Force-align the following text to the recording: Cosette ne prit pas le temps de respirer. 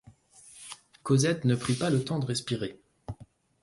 Cosette 1.03 1.45
ne 1.45 1.53
prit 1.55 1.75
pas 1.75 1.91
le 1.91 2.03
temps 2.03 2.17
de 2.17 2.25
respirer. 2.25 2.81